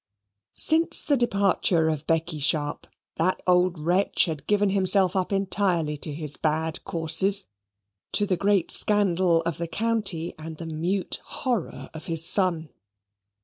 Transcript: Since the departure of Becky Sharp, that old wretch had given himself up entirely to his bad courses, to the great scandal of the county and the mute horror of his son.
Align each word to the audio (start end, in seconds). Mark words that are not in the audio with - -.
Since 0.57 1.03
the 1.03 1.15
departure 1.15 1.87
of 1.87 2.07
Becky 2.07 2.39
Sharp, 2.39 2.87
that 3.17 3.39
old 3.45 3.77
wretch 3.77 4.25
had 4.25 4.47
given 4.47 4.71
himself 4.71 5.15
up 5.15 5.31
entirely 5.31 5.95
to 5.97 6.11
his 6.11 6.37
bad 6.37 6.83
courses, 6.85 7.45
to 8.13 8.25
the 8.25 8.35
great 8.35 8.71
scandal 8.71 9.43
of 9.43 9.59
the 9.59 9.67
county 9.67 10.33
and 10.39 10.57
the 10.57 10.65
mute 10.65 11.19
horror 11.23 11.91
of 11.93 12.05
his 12.05 12.25
son. 12.25 12.69